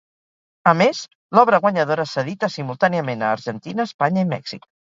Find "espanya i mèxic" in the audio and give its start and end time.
3.93-4.71